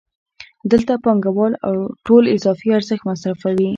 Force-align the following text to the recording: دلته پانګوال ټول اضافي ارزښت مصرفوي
دلته 0.71 0.93
پانګوال 1.03 1.53
ټول 2.05 2.23
اضافي 2.35 2.69
ارزښت 2.77 3.03
مصرفوي 3.09 3.69